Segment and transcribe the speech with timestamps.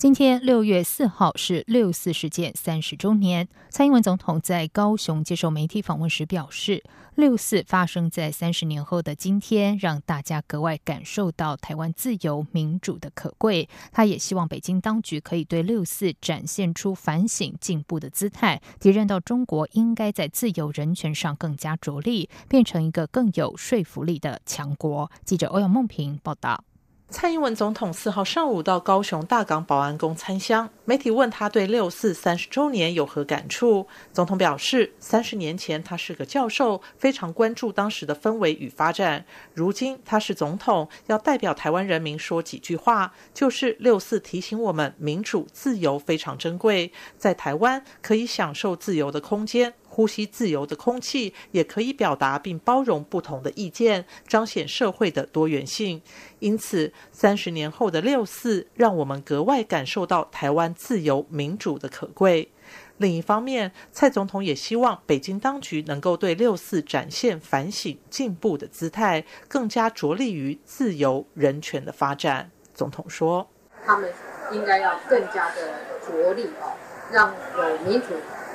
[0.00, 3.46] 今天六月四号是六四事件三十周年。
[3.68, 6.82] 蔡英文总统在高雄接受媒体访问时表示，
[7.16, 13.68] 六四发生在三十年后的今天，让大家格外感受到台湾自由民主的可贵。
[13.92, 25.10] 他也希望北京当局可以对六四展现出反省进步的姿态，提认到中国应该在自由人权上更加着力，变成一个更有说服力的强国。
[25.26, 26.64] 记者欧阳梦平报道。
[27.10, 33.88] 蔡英文总统四号上午到高雄大港保安宫参香，媒体问他对六四三十周年有何感触。
[34.12, 39.24] 总统表示，三十年前他是个教授，非常关注当时的氛围与发展。
[39.52, 49.74] 如今他是总统，要代表台湾人民说几句话，就是六四提醒我们，民主自由非常珍贵，在台湾可以享受自由的空间。
[49.90, 56.00] 呼吸自由的空气，也可以表达并包容不同的意见，彰显社会的多元性。
[56.38, 62.50] 因此，三十年后的六四，让我们格外感受到台湾自由民主的可贵。
[62.98, 72.50] 另一方面，蔡总统也希望北京当局能够对六四展现反省进步的姿态，更加着力于自由人权的发展。
[72.74, 73.48] 总统说
[73.84, 74.12] ：“他们
[74.52, 75.72] 应该要更加的
[76.06, 76.76] 着力哦，
[77.10, 78.08] 让有民主、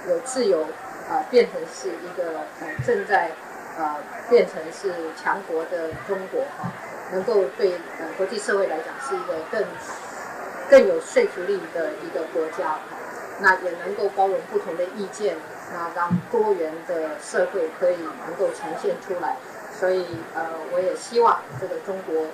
[0.08, 0.66] 有自由。”
[1.10, 3.32] 呃，变成是一个呃正在
[3.78, 3.98] 呃
[4.30, 6.72] 变成是强国的中国哈，
[7.12, 9.64] 能够对呃国际社会来讲是一个更
[10.70, 12.80] 更有说服力的一个国家哈，
[13.40, 15.36] 那也能够包容不同的意见，
[15.74, 19.36] 那让多元的社会可以能够呈现出来。
[19.78, 22.28] 所以呃，我也希望这个中国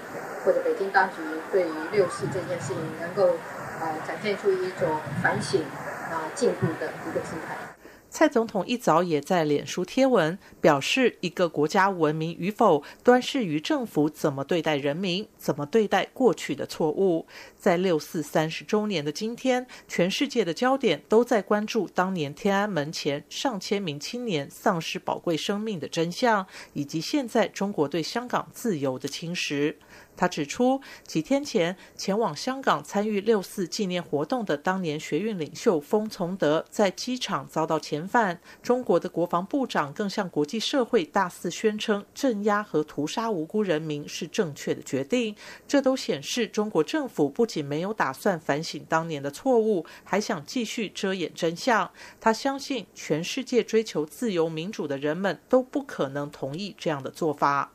[0.45, 1.15] 或者北京当局
[1.51, 3.35] 对于六四这件事情能够
[3.81, 5.63] 呃展现出一种反省
[6.11, 7.70] 啊进步的一个姿态。
[8.11, 17.25] 蔡总统一早也在脸书贴文表示，一个国家文明与否，端视于政府怎么对待人民，怎么对待过去的错误。
[17.57, 29.75] 在六四三十周年的今天，全世界的焦点都在关注当年天安门前上千名青年丧失宝贵生命的真相，以及现在中国对香港自由的侵蚀。
[30.21, 45.35] 他指出，几天前前往香港参与六四纪念活动的当年学运领袖封从德在机场遭到遣返，中国的国防部长更向国际社会大肆宣称镇压和屠杀无辜人民是正确的决定。
[45.67, 51.89] 这都显示中国政府不仅没有打算反省当年的错误，还想继续遮掩真相。
[52.19, 57.71] 他相信，全世界追求自由民主的人们都不可能同意这样的做法。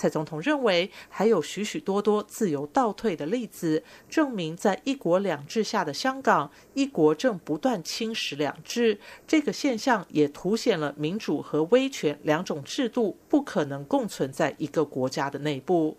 [0.00, 8.98] 蔡总统认为，还有许许多多自由倒退的例子，证明在一国两制下的香港，一国正不断侵蚀两制。
[9.28, 15.98] 这个现象也凸显了民主和威权两种制度不可能共存在一个国家的内部。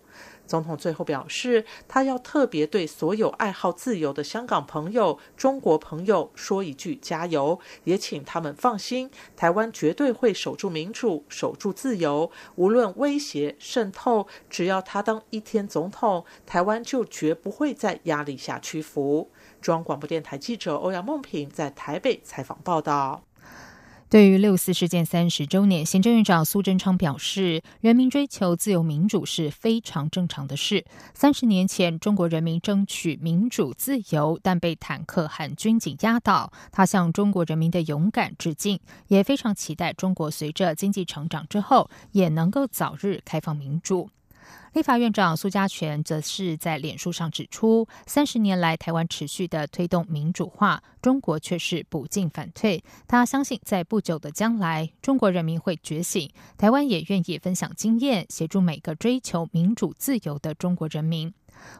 [0.52, 19.30] 总统最后表示，他要特别对所有爱好自由的香港朋友、中国朋友说一句加油，也请他们放心，台湾绝对会守住民主、守住自由，无论威胁渗透，只要他当一天总统，台湾就绝不会在压力下屈服。
[19.62, 23.22] 中央广播电台记者欧阳梦平在台北采访报道。
[24.12, 30.84] 对于六四事件三十周年，行政院长苏贞昌表示，人民追求自由民主是非常正常的事。
[31.14, 36.52] 三十年前，中国人民争取民主自由，但被坦克和军警压倒。
[36.70, 38.78] 他向中国人民的勇敢致敬，
[39.08, 44.10] 也非常期待中国随着经济成长之后，也能够早日开放民主。
[44.72, 52.82] 立法院长苏家全则是在脸书上指出，三十年来台湾持续的推动民主化，中国却是不进反退。
[53.06, 61.34] 他相信，在不久的将来，中国人民会觉醒，台湾也愿意分享经验，协助每个追求民主自由的中国人民。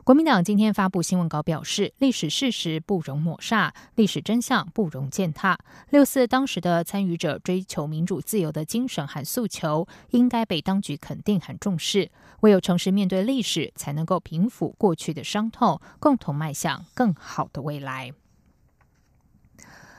[0.05, 5.59] 国民党今天发布新闻稿表示，历史事实不容抹煞，历史真相不容践踏。
[5.91, 12.11] 六四当时的参与者追求民主自由的精神和诉求，应该被当局肯定和重视。
[12.41, 18.13] 唯有诚实面对历史，才能够平抚过去的伤痛，共同迈向更好的未来。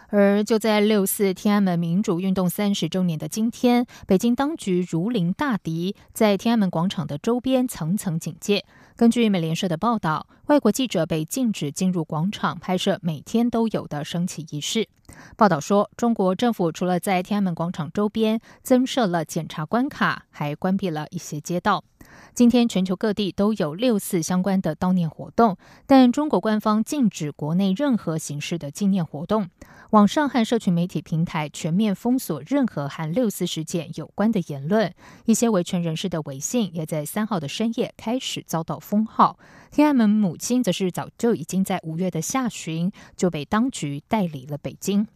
[0.10, 8.64] 而就在六四天安门民主运动三十周年的今天，北京当局如临大敌，在天安门广场的周边层层警戒。
[8.96, 14.90] 根据美联社的报道，外国记者被禁止进入广场拍摄每天都有的升旗仪式。
[15.38, 21.86] 报道说，中国政府除了在天安门广场周边增设了检查关卡，还关闭了一些街道。
[22.34, 25.58] 今天，全球各地都有六四相关的悼念活动，
[25.88, 29.50] 但中国官方禁止国内任何形式的纪念活动。
[29.92, 34.94] 网上和社群媒体平台全面封锁任何和六四事件有关的言论。
[35.26, 39.38] 一些维权人士的微信也在三号的深夜开始遭到封号。
[39.74, 45.08] 天安门母亲则是早就已经在五月的下旬就被当局带离了北京。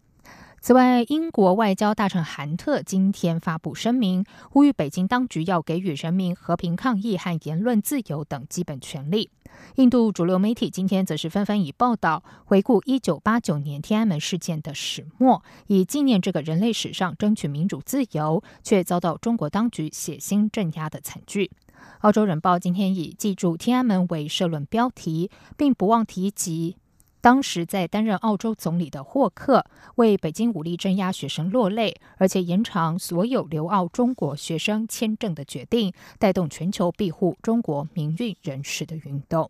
[0.60, 9.30] 此外，英国外交大臣韩特今天发布声明，呼吁北京当局要给予人民和平抗议和言论自由等基本权利。
[9.76, 21.52] 印度主流媒体今天则是纷纷以报道回顾一九八九年天安门事件的始末，以纪念这个人类史上争取民主自由却遭到中国当局血腥镇压的惨剧。
[22.00, 26.78] 澳洲人报今天以“记住天安门”为社论标题，并不忘提及。
[27.20, 39.50] 当时在担任澳洲总理的霍克为北京武力镇压学生落泪，而且延长所有留澳中国学生签证的决定，带动全球庇护中国民运人士的运动。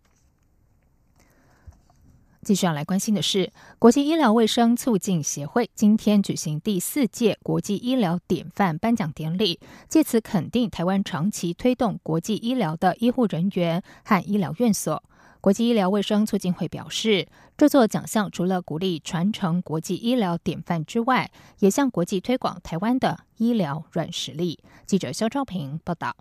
[2.43, 15.03] 继续要来关心的是，国际医疗卫生促进协会今天举行第四届国际医疗典范颁奖典礼，借此肯定台湾长期推动国际医疗的医护人员和医疗院所。
[15.41, 21.29] 国际医疗卫生促进会表示，这座奖项除了鼓励传承国际医疗典范之外，
[21.59, 24.59] 也向国际推广台湾的医疗软实力。
[24.85, 26.15] 记者肖兆平报道：“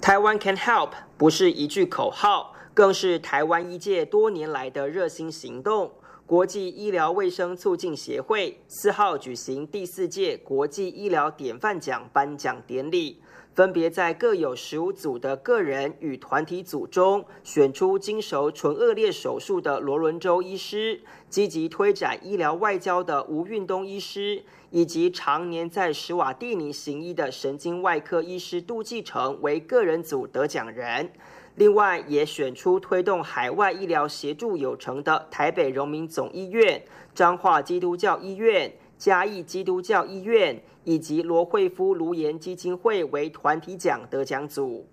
[0.00, 5.92] 台湾 can help” 不是一句口号，更是台湾医界多年来的热心行动。
[6.24, 13.20] 国际医疗卫生促进协会四号举行第四届国际医疗典范奖颁奖典礼。
[13.52, 31.10] 分别在各有十五组的个人与团体组中，选出经手唇腭裂手术的罗伦州医师，积极推展医疗外交的吴运东医师，以及常年在史瓦蒂尼行医的神经外科医师杜继成为个人组得奖人。
[31.60, 36.82] 另外，也选出推动海外医疗协助有成的台北荣民总医院、
[37.14, 38.72] 彰化基督教医院。
[38.96, 44.86] 嘉义基督教医院以及罗惠夫卢颜基金会为团体奖得奖组。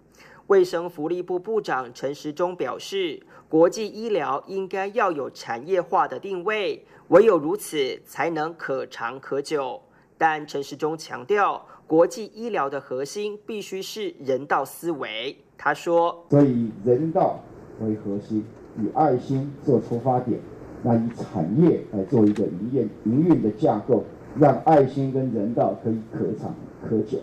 [0.48, 9.82] 卫生福利部部长陈时中表示，国际医疗应该要有产业化的定位，唯有如此才能可长可久。
[10.18, 15.38] 但陈时中强调，国际医疗的核心必须是人道思维。
[15.58, 17.40] 他说：“所以人道
[17.82, 18.46] 为核心，
[18.78, 20.40] 以爱心做出发点。”
[20.84, 24.04] 那以产业来做一个营业营运的架构，
[24.40, 26.54] 让爱心跟人道可以可长
[26.88, 27.18] 可久。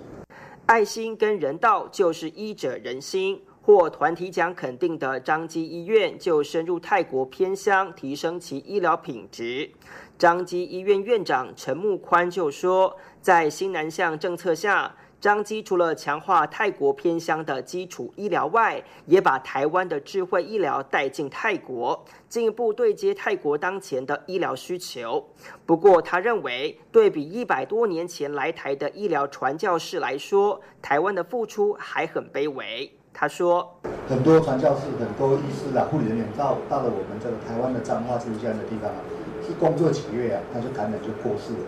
[0.67, 3.41] 爱心跟人道就是医者仁心。
[3.63, 9.71] 获团体奖肯定的张基医院就深入泰国偏乡，提升其医疗品质。
[10.19, 14.95] 张基医院院长陈木宽就说，在新南向政策下。
[15.25, 25.27] 张基除了强化泰国偏乡的基础医疗外，也把台湾的智慧医疗带进泰国，进一步对接泰国当前的医疗需求。
[25.65, 32.93] 不过，他认为对比一百多年前来台的医疗传教士来说，台湾的付出还很卑微。
[33.15, 38.97] 他说：“很多传教士、很多医师啊、护理人员到到了我们这个台湾的彰化这样的地方啊，
[39.41, 41.61] 是工作几个月啊，他就感染就过世了。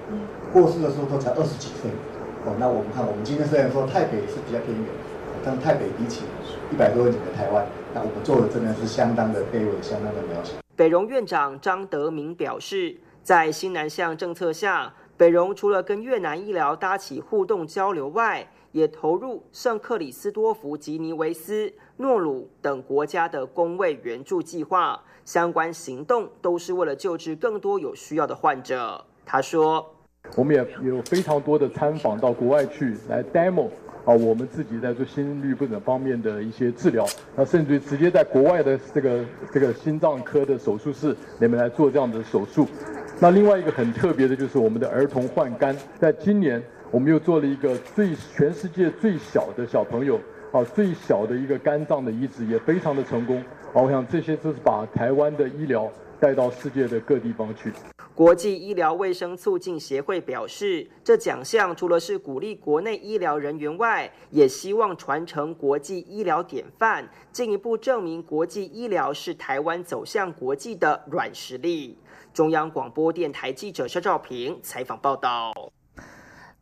[0.53, 1.91] 过世的时候都才二十几岁。”
[2.59, 4.87] 那我们看，我们今天虽然说台北是比较偏远，
[5.45, 6.23] 但台北比起
[6.73, 10.55] 一百多年的台湾，那我们做的真的是相当的卑微，相当的渺小。
[10.75, 29.05] 北荣院长张德明表示，在新南向政策下，北荣除了跟越南医疗搭起互动交流外，也投入圣克里斯多福吉尼维斯、诺鲁等国家的公卫援助计划，相关行动都是为了救治更多有需要的患者。
[29.25, 29.93] 他说。
[30.35, 33.69] 我们也有非常多的参访到国外去来 demo
[34.05, 42.67] 啊，我们自己在做心律不整方面的一些治疗，那甚至于直接在国外的这个这个心脏科的手术室里面来做这样的手术。
[43.19, 50.21] 那另外一个很特别的就是我们的儿童换肝，在今年我们又做了一个最全世界最小的小朋友
[50.53, 53.39] 啊最小的一个肝脏的移植，也非常的成功。
[53.73, 55.91] 啊，我想这些都是把台湾的医疗
[56.21, 57.73] 带到世界的各地方去。
[58.17, 71.99] 国际医疗卫生促进协会表示，这奖项除了是鼓励国内医疗人员外，也希望传承国际医疗典范，进一步证明国际医疗是台湾走向国际的软实力。
[72.33, 75.53] 中央广播电台记者肖兆平采访报道。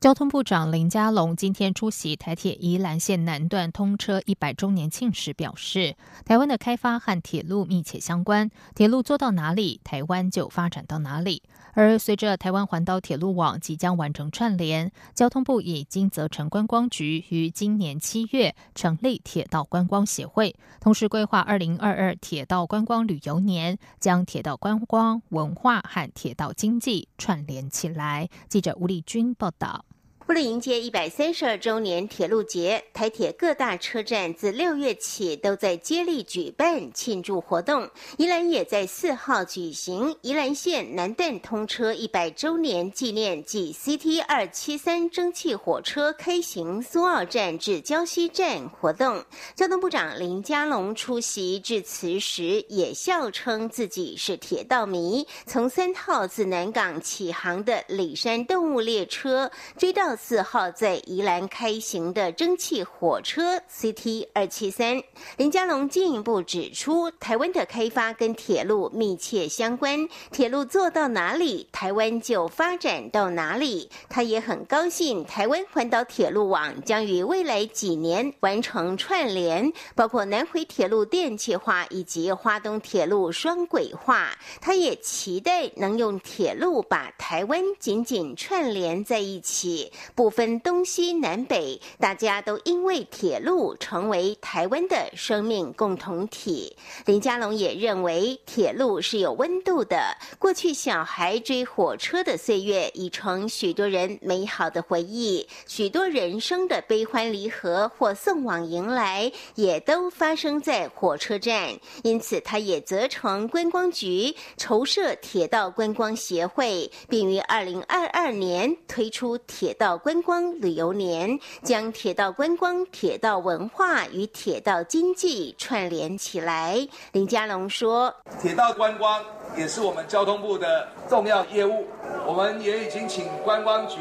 [0.05, 5.97] 交通部长林佳龙今天出席台铁宜兰线南段通车一百周年庆时表示，
[6.27, 11.43] 台湾的开发和铁路密切相关，铁路做到哪里，台湾就发展到哪里。
[11.73, 28.29] 而随着台湾环岛铁路网即将完成串联，交通部已经责成观光局于今年七月成立铁道观光协会，同时规划二零二二铁道观光旅游年，将铁道观光文化和铁道经济串联起来。
[28.51, 29.87] 记者吴丽君报道。
[30.27, 37.91] 为了迎接一百三十二周年铁路节，台铁各大车站自六月起都在接力举办庆祝活动。
[38.17, 49.23] 宜兰也在四号举行宜兰线南段通车一百周年纪念暨 CT 二七三蒸汽火车开行苏澳站至礁溪站活动。
[49.55, 60.14] 交通部长林佳龙出席致辞时，也笑称自己是铁道迷，从三号自南港启航的里山动物列车追到。
[60.17, 65.03] 四号在宜兰开行的蒸汽火车 CT 二七三，
[65.37, 73.91] 林佳龙进一步指出，台湾的开发跟铁路密切相关，铁路做到哪里，台湾就发展到哪里。
[74.09, 84.31] 他也很高兴，台湾环岛铁路网将于未来几年完成串联，包括南回铁路电气化以及花东铁路双轨化。
[84.61, 89.93] 他也期待能用铁路把台湾紧紧串联在一起。
[90.15, 96.77] 不分东西南北，大家都因为铁路成为台湾的生命共同体。
[97.07, 100.17] 林佳龙也认为，铁路是有温度的。
[100.39, 105.47] 过去小孩追火车的岁月，已成许多人美好的回忆。
[105.67, 111.79] 许多人生的悲欢离合或送往迎来，也都发生在火车站。
[112.03, 119.94] 因此，他也责成观光局筹设铁道观光协会，并于二零二二年推出铁道。
[119.97, 126.87] 观光旅游年将铁道观光、铁道文化与铁道经济串联起来。
[127.13, 129.23] 林佳龙说：“铁道观光
[129.57, 131.87] 也是我们交通部的重要业务，
[132.27, 133.97] 我们也已经请观光局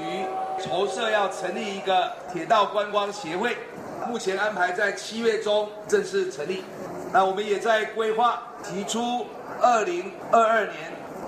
[0.59, 3.57] 筹设要成立一个铁道观光协会，
[4.07, 6.63] 目前安排在七月中正式成立。
[7.11, 9.25] 那我们也在规划提出
[9.61, 10.75] 二零二二年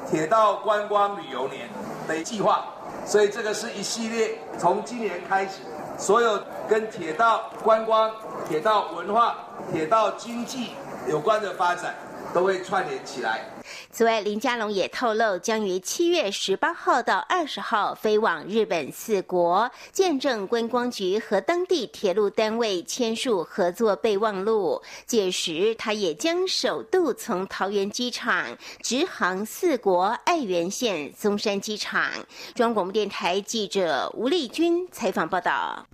[0.09, 1.69] 铁道观光旅游年
[2.07, 2.65] 的计划。”
[3.05, 5.59] 所以这个是一系列，从今年开始，
[5.97, 8.11] 所有跟铁道观光、
[8.49, 9.37] 铁道文化、
[9.71, 10.71] 铁道经济
[11.07, 11.95] 有关的发展，
[12.33, 13.45] 都会串联起来。
[13.91, 24.81] 此外，林佳龙也透露，将于七月十八号到二十号飞往日本四国，见证观光局和当地铁路单位签署合作备忘录。
[25.05, 32.11] 届时，他也将首度从桃园机场直航四国爱媛县松山机场。
[32.53, 35.87] 中央广播电台记者吴丽君采访报道。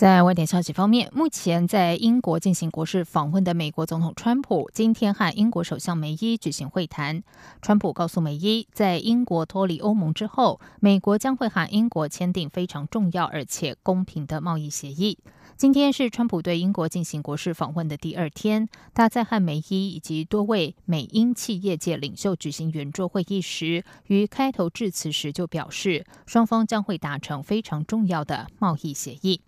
[0.00, 7.22] 在外电消息方面，目前在英国进行国事访问的美国总统川普，今天和英国首相梅伊举行会谈。
[7.60, 15.18] 川普告诉梅伊，在英国脱离欧盟之后，美国将会和英国签订非常重要而且公平的贸易协议。
[15.58, 29.42] 今天是川普对英国进行国事访问的第二天，他在和梅伊以及多位美英企业界领袖举行圆桌会议时，于开头致辞时就表示，双方将会达成非常重要的贸易协议。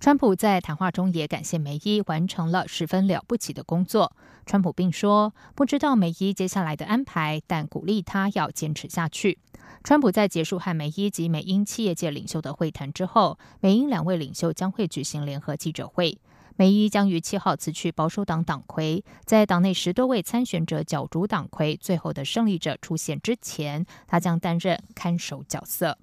[0.00, 4.14] 川普在谈话中也感谢梅伊完成了十分了不起的工作。
[4.46, 9.38] 川普并说：“不知道梅伊接下来的安排，但鼓励他要坚持下去。”
[9.82, 16.16] 川普在结束和梅伊及美英企业界领袖的会谈之后，美英两位领袖将会举行联合记者会。
[16.56, 25.98] 梅伊将于七号辞去保守党党魁，在党内十多位参选者角逐党魁最后的胜利者出现之前，他将担任看守角色。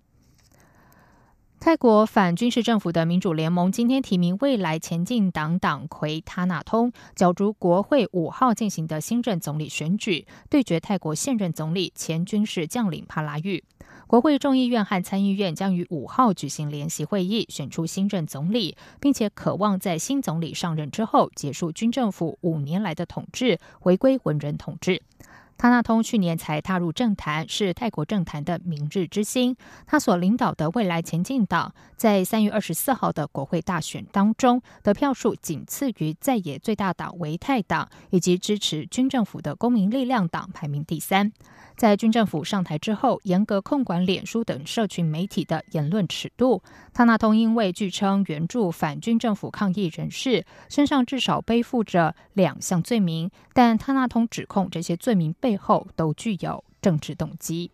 [1.66, 13.64] 泰国反军事政府的民主联盟今天提名未来前进党党魁塔纳通角逐国会五号进行的新任总理选举，对决泰国现任总理前军事将领帕拉育。
[14.06, 25.02] 国会众议院和参议院将于五号举行联席会议，选出新任总理，并且渴望在新总理上任之后结束军政府五年来的统治，回归文人统治。
[25.58, 29.56] 他纳通去年才踏入政坛，是泰国政坛的明日之星。
[29.88, 41.32] 他所领导的未来前进党，在三月二十四号的国会大选当中，得票数仅次于在野最大党维泰党以及支持军政府的公民力量党，排名第三。
[41.76, 46.62] 在军政府上台之后，严格控管脸书等社群媒体的言论尺度。
[46.94, 57.72] 他纳通因为据称援助反军政府抗议人士，身上至少背负着两项罪名，但他纳通指控这些罪名背后都具有政治动机。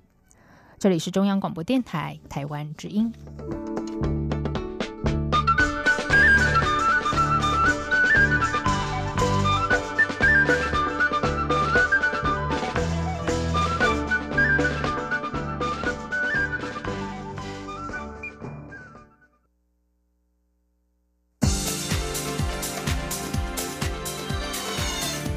[0.80, 3.14] 这里是中央广播电台台湾之音。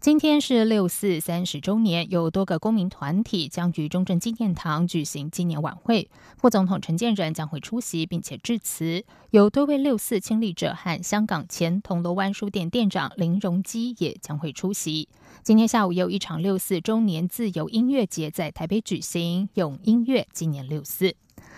[0.00, 6.08] 今天是六四三十周年，有多个公民团体将于中正纪念堂举行纪念晚会。
[6.36, 9.04] 副总统陈建仁将会出席，并且致辞。
[9.30, 15.08] 有多位六四亲历者和香港前铜锣湾书店店长林荣基也将会出席。
[15.42, 21.16] 今天下午有一场六四周年自由音乐节在台北举行，用音乐纪念六四。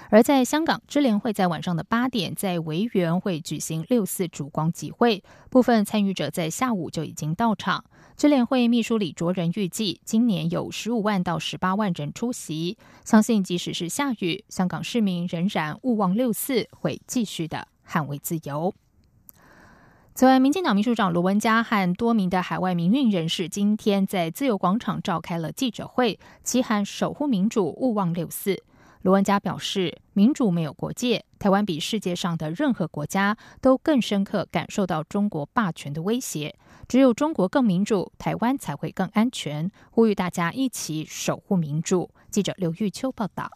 [0.09, 7.85] 而在香港，支联会在晚上的八点在维园会举行六四烛光集会，部分参与者在下午就已经到场。
[8.20, 18.74] 支联会秘书李卓人预计，今年有十五万到十八万人出席，相信即使是下雨，香港市民仍然勿忘六四，会继续的捍卫自由。
[20.14, 28.62] 此外，民进党秘书长罗文嘉和多名的海外民运人士今天在自由广场召开了记者会，期喊守护民主，勿忘六四。
[29.02, 36.54] 卢文嘉表示，民主没有国界，台湾比世界上的任何国家都更深刻感受到中国霸权的威胁。
[36.87, 39.71] 只有中国更民主，台湾才会更安全。
[39.90, 42.11] 呼吁大家一起守护民主。
[42.30, 43.50] 记者刘玉秋报道。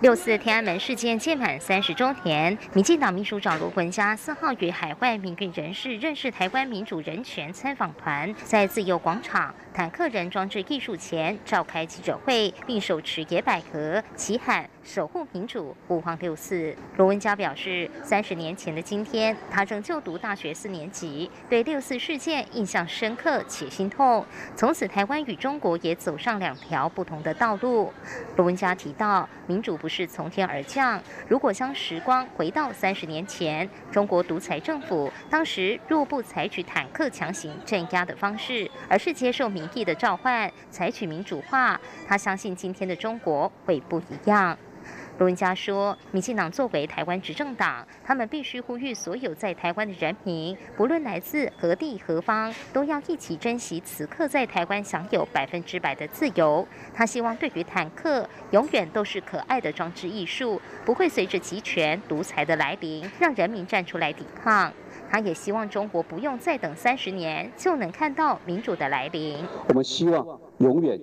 [0.00, 14.68] 六四天安门事件届满三十周年，民进党秘书长罗文嘉四号与海外民运人士认识台湾民主人权参访团，在自由广场坦克人装置艺术前召开记者会，并手持野百合，齐喊。
[14.82, 16.76] 守护民主，勿忘六四。
[16.98, 24.22] 罗文嘉表示，三十年前的今天，他正就读大学四年级，对六四事件印象深刻且心痛。
[24.54, 27.90] 从此，台湾与中国也走上两条不同的道路。
[28.36, 30.98] 罗文嘉提到，民主不是从天而降。
[31.28, 44.56] 如果将时光回到三十年前，中国独裁政府当时若不采取坦克强行镇压的方式，而是接受民意的召唤，采取民主化，他相信今天的中国会不一样。
[45.16, 56.66] 罗文嘉说：“民进党作为台湾执政党，他们必须呼吁所有在台湾的人民，不论来自何地何方，都要一起珍惜此刻在台湾享有百分之百的自由。
[56.92, 64.72] 他希望对于坦克，永远都是可爱的装置艺术，不会随着集权独裁的来临，让人民站出来抵抗。
[65.08, 69.38] 他也希望中国不用再等三十年，就能看到民主的来临。
[69.68, 71.00] 我们希望永远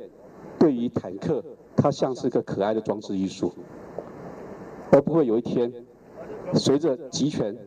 [0.59, 1.41] 对于坦克，
[1.77, 3.55] 它像是个可爱的装置艺术。”
[4.91, 5.71] 而不会有一天，
[6.53, 7.57] 随着集权、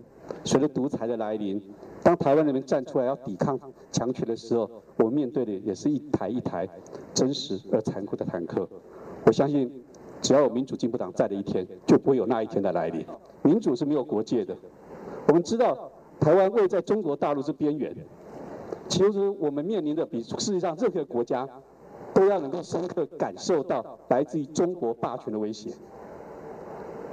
[0.45, 1.61] 随着独裁的来临，
[2.03, 3.59] 当台湾人民站出来要抵抗
[3.91, 6.69] 强权的时候，我们面对的也是一台一台
[7.15, 8.69] 真实而残酷的坦克。
[9.27, 9.71] 我相信，
[10.21, 13.05] 只要有民主进步党在的一天，就不会有那一天的来临。
[13.43, 14.55] 民主是没有国界的。
[15.29, 17.97] 我们知道，台湾位在中国大陆之边缘，
[18.89, 21.49] 其实我们面临的比世界上任何国家
[22.13, 25.71] 都要能够深刻感受到来自于中国霸权的威胁。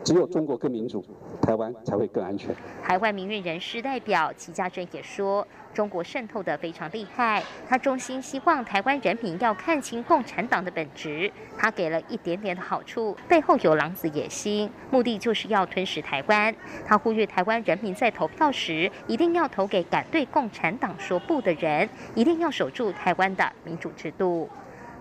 [0.03, 1.03] 只有中国更民主，
[1.41, 2.53] 台湾才会更安全。
[2.81, 7.43] 海外民运人士代表齐家珍也说，中国渗透的非常厉害。
[7.69, 11.31] 他衷心希望台湾人民要看清共产党的本质。
[11.57, 16.53] 他给了一点点的好处，背后有狼子野心，目的就是要吞噬台湾。
[16.85, 24.49] 他呼吁台湾人民在投票时，一定要投给敢对共产党说不的人，一定要守住台湾的民主制度。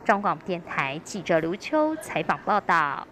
[0.05, 3.07] 中广电台记者刘秋采访报道。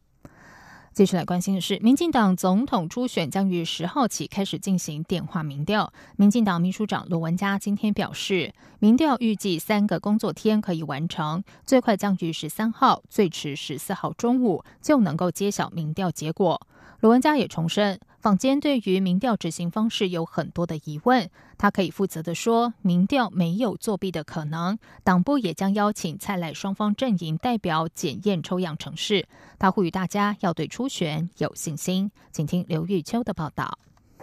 [0.99, 5.93] 继续来关心的是，民进党总统初选将于十号起开始进行电话民调。
[6.17, 16.61] 民进党秘书长罗文嘉今天表示，民调预计三个工作天可以完成，最快将于十三号，最迟十四号中午就能够揭晓民调结果。
[16.99, 18.01] 罗文嘉也重申。
[18.21, 24.77] 坊间对于民调执行方式有很多的疑问，他可以负责的说，民调没有作弊的可能。
[25.05, 29.29] 党部也将邀请蔡赖双方阵营代表检验抽样程式。
[29.57, 32.11] 他呼吁大家要对初选有信心。
[32.33, 33.79] 请听刘玉秋的报道。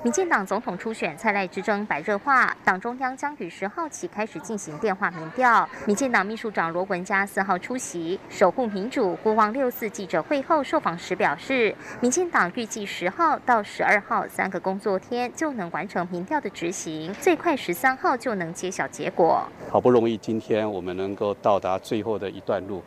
[0.05, 5.67] 民进党总统初选蔡赖之争白热化，党中央将于十号起开始进行电话民调。
[5.87, 19.43] 民进党秘书长罗文嘉四号出席守护民主国王六四记者会后受访时表示，民进党预计十号到十二号三个工作天就能完成民调的执行，最快十三号就能揭晓结果。
[19.71, 22.83] 好不容易今天我们能够到达最后的一段路，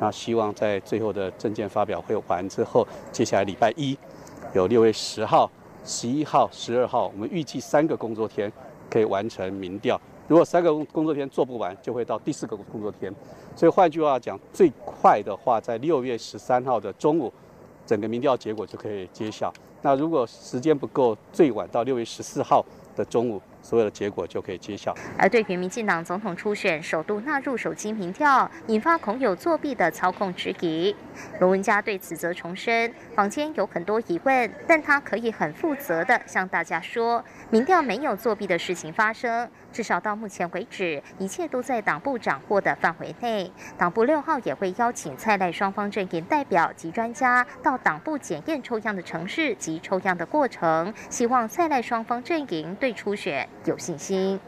[0.00, 3.96] 那希望在最后的证件发表会完之后，接下来礼拜一
[4.52, 5.48] 有六月十号。
[5.86, 8.52] 十一号、十二号，我们预计三个工作天
[8.90, 9.98] 可以完成民调。
[10.26, 13.14] 如果三个工作天做不完，就会到第四个工作天。
[13.54, 17.32] 所以换句话讲，最快的话，在六月十三号的中午，
[17.86, 19.52] 整个民调结果就可以揭晓。
[19.82, 22.64] 那如果时间不够，最晚到六月十四号
[22.96, 24.94] 的中午，所有的结果就可以揭晓。
[25.18, 30.94] 而对于民进党总统初选首度纳入手机民调，引发恐有作弊的操控质疑，
[31.40, 39.50] 罗文嘉对此则重申，坊间有很多疑问，但他可以很负责的向大家说，民调没有作弊的事情发生。
[39.76, 43.52] 至少到目前为止，一切都在党部掌握的范围内。
[43.76, 54.40] 党部六号也会邀请蔡赖双方阵营代表及专家到党部检验抽样的城市及抽样的过程，希望蔡赖双方阵营对初选有信心。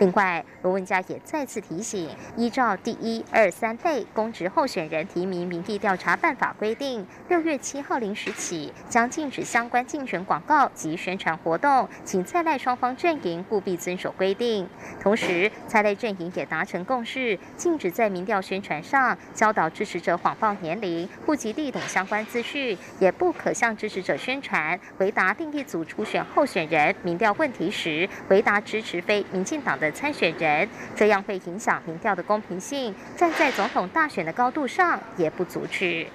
[0.00, 14.68] 另外，罗文佳也再次提醒，依照第一、二、三类公职候选人提名民意调查办法规定，六月七号零时起将禁止相关竞选广告及宣传活动，请在赖双方阵营务必遵守规定。
[15.00, 29.57] 同时，蔡赖阵营也达成共识，禁止在民调宣传上教导支持者谎报年龄、户籍地等相关资讯，也不可向支持者宣传回答定义组初选候选人民调问题时，回答支持非民进。
[29.62, 32.94] 党的参选人，这样会影响民调的公平性。
[33.16, 36.06] 站在总统大选的高度上，也不阻止。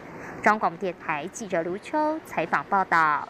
[0.41, 3.27] 中央广播电台记者卢秋采访报道。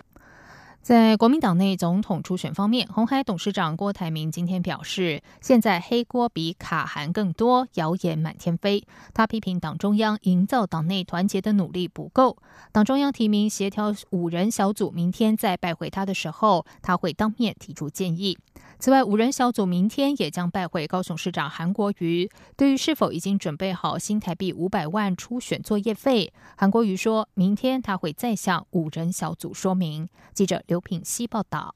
[0.82, 8.84] 在国民党内总统初选方面，红海董事长郭台铭今天表示，现在黑锅比卡韩更多，谣言满天飞。
[9.14, 12.38] 他批评党中央营造党内团结的努力不够。
[12.74, 18.38] 党中央提名协调五人小组，明天在拜会他的时候，他会当面提出建议。
[18.80, 22.30] 此外，五人小组明天也将拜会高雄市长韩国瑜。
[22.58, 30.10] 对于是否已经准备好新台币五百万初选作业费，韩国瑜说明天他会再向五人小组说明。
[30.34, 31.76] 记者刘品希报道。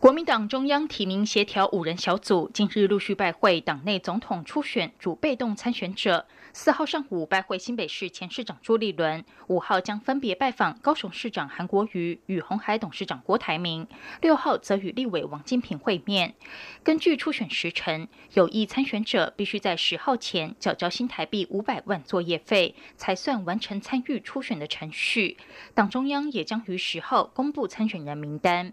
[0.00, 6.26] 国民党中央提名协调五人小组近日陆续拜会党内总统初选主被动参选者。
[6.52, 13.86] 四号上午拜会新北市前市长朱立伦，五号将分别拜访高雄市长韩国瑜与红海董事长郭台铭，
[14.20, 16.34] 六号则与立委王金平会面。
[16.82, 25.36] 根据初选时程，有意参选者必须在十号前缴交新台币五百万作业费，才算完成参与初选的程序。
[25.74, 28.72] 党中央也将于十号公布参选人名单。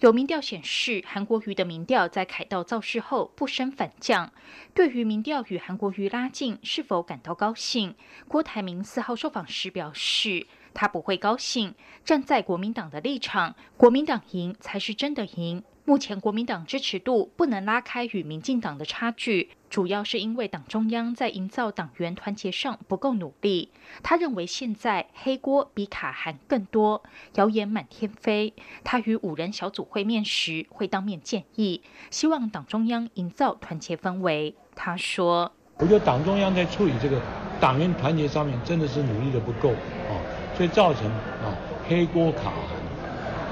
[0.00, 4.32] 有民调显示，韩国瑜的民调在凯道造势后不升反降。
[4.74, 7.94] 对于民调与韩国瑜拉近，是否感到高兴？
[8.26, 11.74] 郭台铭四号受访时表示，他不会高兴。
[12.04, 15.62] 站在国民党的立场，国民党赢才是真的赢。
[15.84, 23.68] 目前国民党支持度不能拉开与民进党的差距，主要是因为党中央在营造党员团结上不够努力。
[24.00, 27.02] 他认为现在黑锅比卡韩更多，
[27.34, 28.54] 谣言满天飞。
[28.84, 34.54] 他与五人小组会面时会当面建议，希望党中央营造团结氛围。
[34.76, 37.20] 他说：“我觉得党中央在处理这个
[37.60, 40.14] 党员团结上面真的是努力的不够啊，
[40.56, 42.52] 所以造成啊黑锅卡。”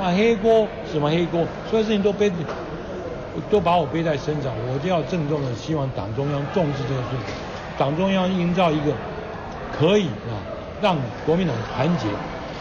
[0.01, 1.45] 啊，黑锅什么黑锅？
[1.69, 2.33] 所有事情都背，
[3.51, 7.35] 都把我背在身上，我就要郑重的希望党中央重视这个事情，
[7.77, 8.95] 党中央营造一个
[9.71, 10.41] 可以啊
[10.81, 12.09] 让国民党团结。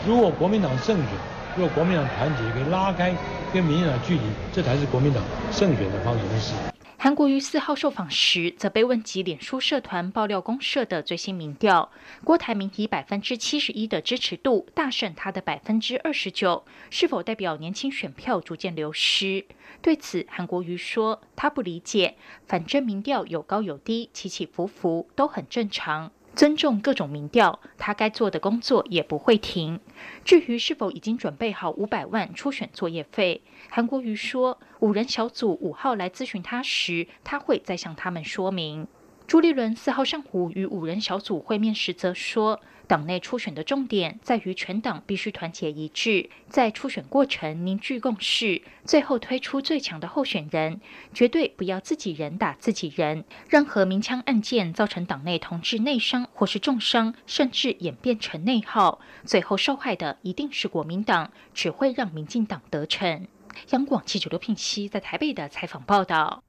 [0.06, 1.17] 如果国民党胜选，
[1.56, 3.15] 如果国民党团结，可以拉开
[3.54, 4.21] 跟民进党的距离，
[4.52, 6.54] 这才是国民党胜选的方式。
[7.02, 11.90] 韩国瑜四号受访时，则被问及脸书社团爆料公社的最新民调，
[12.26, 19.46] 郭台铭以百分之七十一的支持度大胜他的百分之二十九，是否代表年轻选票逐渐流失？
[19.82, 26.12] 对此，韩国瑜说他不理解，反正民调有高有低，起起伏伏都很正常。
[26.39, 29.82] 尊重各种民调，他该做的工作也不会停。
[30.23, 38.88] 至于是否已经准备好五百万初选作业费，韩国瑜说，五人小组五号来咨询他时，他会再向他们说明。
[39.28, 42.62] 朱立伦四号上午与五人小组会面时则说。
[42.89, 50.82] 党内初选的重点在于全党必须团结一致，在初选过程凝聚共识，最后推出最强的候选人。
[51.13, 53.25] 绝对不要自己人打自己人。
[53.47, 63.28] 任何鸣枪案件造成党内同志内伤或是重伤，甚至演变成内耗，最后受害的一定是国民党，只会让民进党得逞。
[63.69, 66.43] 央广记者刘聘熙在台北的采访报道。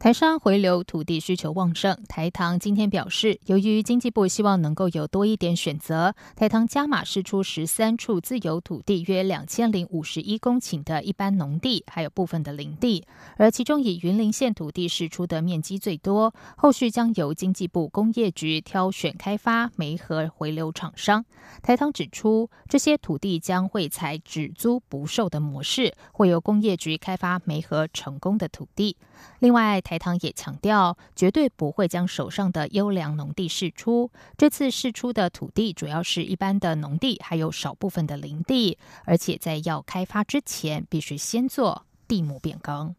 [0.00, 13.04] 台商回流土地需求旺盛，台糖今天表示，由于经济部希望能够有多一点选择，台糖加码释出十三处自有土地，约两千零五十一公顷的一般农地，还有部分的林地，
[13.36, 16.32] 而其中以云林县土地释出的面积最多。
[16.56, 21.26] 后续将由经济部工业局挑选开发煤和回流厂商。
[21.62, 28.96] 台糖指出，这些土地将会采只租不售的模式，会由工业局开发煤和成功的土地。
[29.40, 34.08] 另外，台糖也强调，绝对不会将手上的优良农地释出。
[34.38, 42.94] 这次释出的土地主要是一般的农地，还有少部分的林地，而且在要开发之前，必须先做地目变更。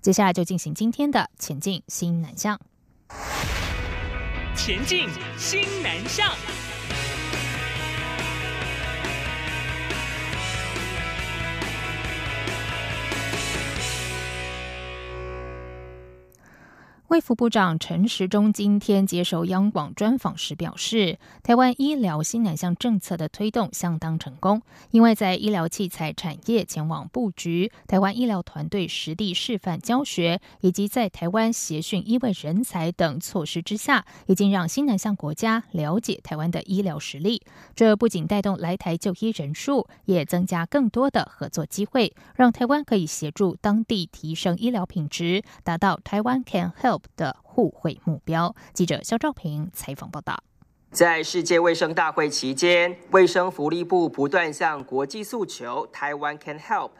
[0.00, 2.60] 接下来就进行今天的前进新南向。
[4.54, 6.30] 前进新南向。
[17.08, 37.40] 卫福部长陈时中今天接受央广专访时表示，台湾医疗新南向政策的推动相当成功，因为在医疗器材产业前往布局、台湾医疗团队实地示范教学，以及在台湾协训医卫人才等措施之下，已经让新南向国家了解台湾的医疗实力。
[37.74, 46.97] 这不仅带动来台就医人数，也增加更多的合作机会，让台湾可以协助当地提升医疗品质，达到台湾 Can Help。
[47.16, 48.54] 的互惠目标。
[48.72, 50.38] 记者肖兆平采访报道。
[50.90, 56.90] 在世界卫生大会期间，卫生福利部不断向国际诉求台湾 can help。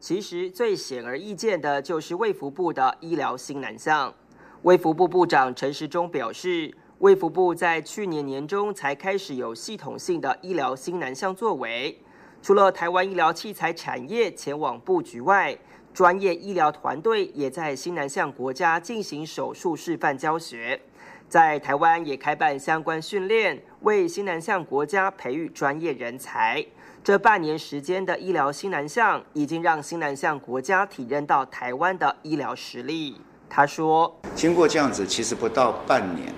[0.00, 4.12] 其实最显而易见的就是卫福部的医疗新南向。
[4.62, 11.98] 卫福部部长陈时中表示，卫福部在去年年中才开始有系统性的医疗新南向作为，
[12.40, 15.56] 除了台湾医疗器材产业前往布局外，
[15.94, 20.80] 专业医疗团队也在新南向国家进行手术示范教学，
[21.28, 26.66] 在台湾也开办相关训练，为新南向国家培育专业人才。
[27.04, 33.20] 这半年时间的医疗新南向，已经让新南向国家体认到台湾的医疗实力。
[33.48, 36.34] 他说：“经过这样子，其实不到半年，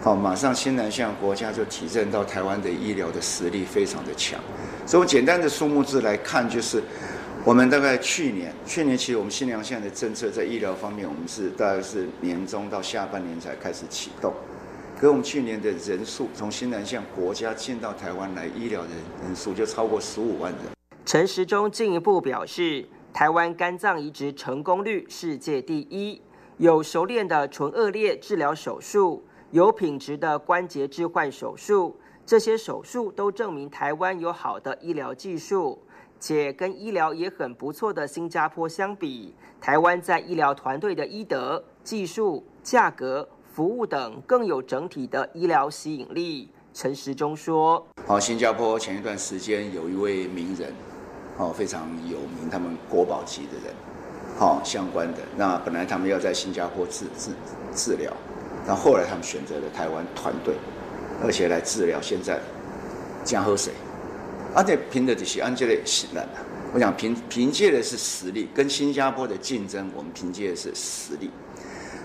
[0.00, 4.38] 好，马上新南向国家就体认到台湾的医疗的实力非常的强。
[4.86, 6.80] 从简单的数目字来看，就是。”
[7.42, 14.30] 我们大概去年，去年其实我们新良县的政策在医疗方面，我们是大概是年中到下半年才开始启动。
[14.98, 18.88] 可我们去年的人数，从新南向国家进到台湾来医疗的
[19.22, 20.60] 人数就超过十五万人。
[21.06, 26.20] 陈时中进一步表示，台湾肝脏移植成功率世界第一，
[26.58, 35.82] 有熟练的纯恶劣治疗手术，有品质的关节置换手术，这些手术都证明台湾有好的医疗技术。
[36.20, 46.50] 且跟医疗也很不错的新加坡相比，台湾在医疗团队的医德、技术、价格、服务等更有整体的医疗吸引力。
[46.74, 50.72] 陈时中说：“好，新加坡前一段时间有一位名人，
[51.38, 53.74] 哦，非常有名，他们国宝级的人，
[54.38, 55.18] 好相关的。
[55.36, 57.30] 那本来他们要在新加坡治治
[57.74, 58.12] 治疗，
[58.64, 60.54] 但后来他们选择了台湾团队，
[61.24, 62.38] 而且来治疗现在
[63.24, 63.72] 江河水。”
[64.54, 66.42] 而且凭的就是安这类信任啊！
[66.72, 71.30] 我想凭凭借的是实力，跟新加坡的竞争，我们凭借的是实力。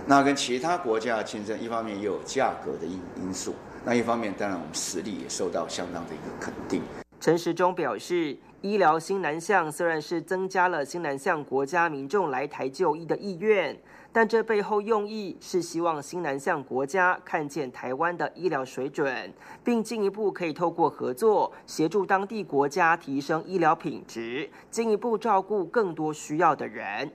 [0.07, 6.81] 那跟其他国家的竞争，一方面又有价格的因因素，那一方面当然我们实力也受到相当的一个肯定。
[7.19, 13.75] 陈时中表示，医疗新南向虽然是增加了新南向国家民众来台就医的意愿。
[14.15, 27.11] 但这背后用意是希望新南向国家看见台湾的医疗水准，并进一步可以透过合作协助当地国家提升医疗品质，进一步照顾更多需要的人。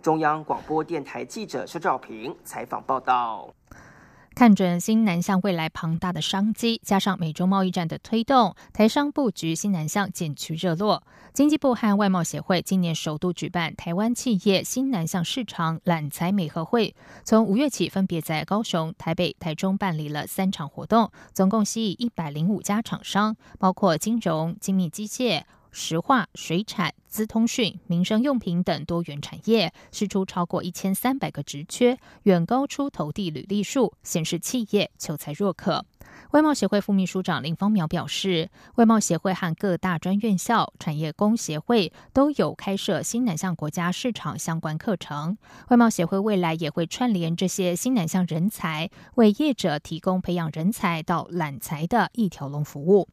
[0.00, 3.48] 中央广播电台记者肖兆平采访报道。
[4.34, 11.04] 看准新南向未来庞大的商机，加上美洲贸易战的推动，台商布局新南向渐趋热络。
[11.32, 25.44] 经济部和外贸协会今年首度举办台湾企业新南向市场揽才美合会，从五月起分别在高雄、台北、台中办理了三场活动，总共吸引一百零五家厂商，包括金融、精密机械。
[25.74, 35.84] 石化、水产、资通讯、民生用品等多元产业，释出超过一千三百个职缺，远高出投递履历数，显示企业求才若渴。
[36.30, 45.36] 外贸协会副秘书长林方苗表示，外贸协会和各大专院校、产业工协会都有开设新南向国家市场相关课程。
[45.70, 53.08] 外贸协会未来也会串联这些新南向人才，为业者提供培养人才到揽才的一条龙服务。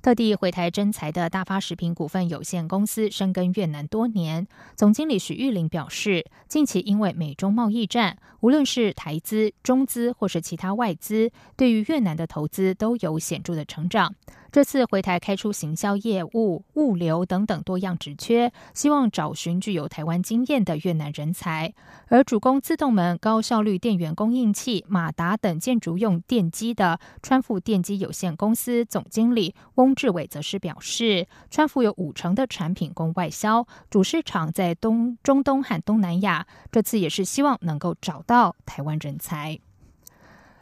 [0.00, 14.14] 特地回台征才的大发食品股份有限公司深耕越南多年，总经理许玉玲表示，近期因为美中贸易战，无论是台资、中资或是其他外资，对于越南的投资都有显著的成长。
[14.50, 21.74] 这次回台开出行销业务、物流等等多样职缺，希望找寻具有台湾经验的越南人才。
[22.08, 36.46] 而主攻自动门、高效率电源供应器、马达等建筑用电机的川富电机有限公司总经理翁志伟则是表示，川富有五成的产品供外销，主市场在东、中东和东南亚。
[36.72, 39.60] 这次也是希望能够找到台湾人才。